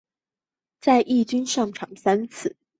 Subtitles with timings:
[0.79, 2.55] 在一军上场三次。